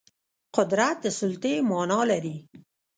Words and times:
قدرت 0.55 0.97
د 1.03 1.05
سلطې 1.19 1.53
معنا 1.69 1.99
لري 2.11 2.35